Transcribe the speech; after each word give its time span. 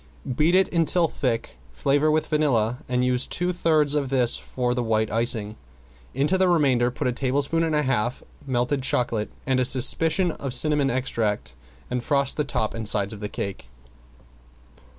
Beat 0.35 0.55
it 0.55 0.67
until 0.73 1.07
thick, 1.07 1.59
flavor 1.71 2.09
with 2.09 2.25
vanilla, 2.25 2.79
and 2.89 3.05
use 3.05 3.27
two 3.27 3.53
thirds 3.53 3.93
of 3.93 4.09
this 4.09 4.35
for 4.35 4.73
the 4.73 4.81
white 4.81 5.11
icing. 5.11 5.57
Into 6.15 6.39
the 6.39 6.49
remainder 6.49 6.89
put 6.89 7.05
a 7.07 7.11
tablespoon 7.11 7.63
and 7.63 7.75
a 7.75 7.83
half 7.83 8.23
melted 8.47 8.81
chocolate 8.81 9.29
and 9.45 9.59
a 9.59 9.63
suspicion 9.63 10.31
of 10.31 10.55
cinnamon 10.55 10.89
extract, 10.89 11.53
and 11.91 12.03
frost 12.03 12.35
the 12.35 12.43
top 12.43 12.73
and 12.73 12.89
sides 12.89 13.13
of 13.13 13.19
the 13.19 13.29
cake. 13.29 13.67